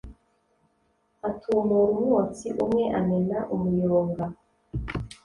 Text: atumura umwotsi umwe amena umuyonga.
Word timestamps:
atumura 1.29 1.89
umwotsi 1.95 2.47
umwe 2.63 2.83
amena 2.99 3.37
umuyonga. 3.55 4.23